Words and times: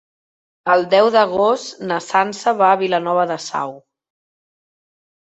El 0.75 0.85
deu 0.93 1.09
d'agost 1.17 1.85
na 1.93 2.01
Sança 2.07 2.57
va 2.65 2.73
a 2.79 2.83
Vilanova 2.83 3.29
de 3.35 3.41
Sau. 3.49 3.81